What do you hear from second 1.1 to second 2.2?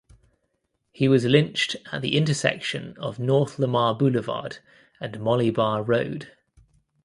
lynched at the